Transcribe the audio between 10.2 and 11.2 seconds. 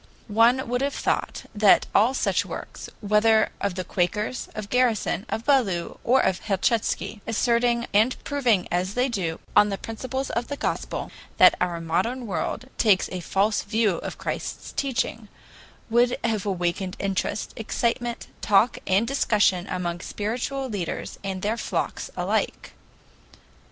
of the Gospel,